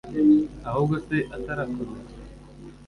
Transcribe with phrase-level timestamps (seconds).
[0.69, 1.17] ahubwo se……….
[1.35, 2.13] atarakomeza,